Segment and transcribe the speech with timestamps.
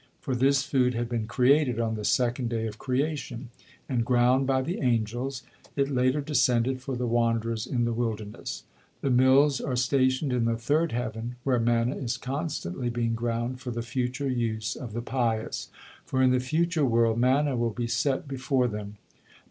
[0.19, 3.49] For this food had been created on the second day of creation,
[3.87, 5.43] and ground by the angels,
[5.75, 8.63] it later descended for the wanderers in the wilderness.
[9.01, 13.69] The mills are stationed in the third heaven, where manna is constantly being ground for
[13.69, 15.69] the future use of the pious;
[16.03, 18.97] for in the future world manna will be set before them.